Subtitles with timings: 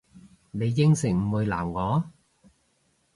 [0.49, 2.03] 你應承唔會鬧我？